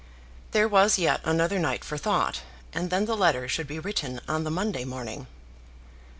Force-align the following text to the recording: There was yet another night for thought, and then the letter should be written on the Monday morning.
There 0.49 0.67
was 0.67 0.97
yet 0.97 1.21
another 1.23 1.59
night 1.59 1.83
for 1.83 1.95
thought, 1.95 2.41
and 2.73 2.89
then 2.89 3.05
the 3.05 3.15
letter 3.15 3.47
should 3.47 3.67
be 3.67 3.77
written 3.77 4.19
on 4.27 4.43
the 4.45 4.49
Monday 4.49 4.83
morning. 4.83 5.27